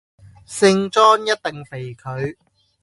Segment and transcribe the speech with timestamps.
[0.47, 2.35] 聖莊一定肥佢